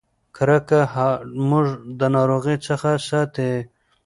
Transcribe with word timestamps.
کرکه 0.35 0.79
موږ 1.49 1.65
د 1.99 2.01
ناروغۍ 2.15 2.57
څخه 2.67 2.89
ساتي. 3.09 3.51